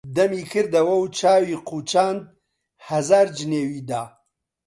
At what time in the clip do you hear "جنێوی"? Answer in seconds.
3.37-3.81